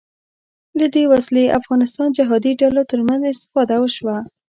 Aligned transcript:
له 0.79 0.85
دې 0.95 1.03
وسلې 1.13 1.53
افغانستان 1.59 2.07
جهادي 2.17 2.51
ډلو 2.61 2.81
تر 2.91 2.99
منځ 3.07 3.21
استفاده 3.25 3.75
وشوه 3.79 4.17